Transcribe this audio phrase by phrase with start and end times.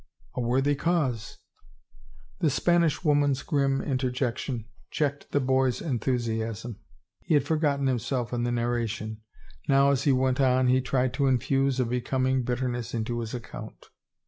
[0.35, 1.37] "A worthy cause."
[2.39, 6.79] The Spanish woman's grim interjection checked the boy's enthusiasm.
[7.19, 9.21] He had forgotten himself in the narration,
[9.69, 13.35] now as he went on he tried to infuse a be coming bitterness into his
[13.35, 13.89] account.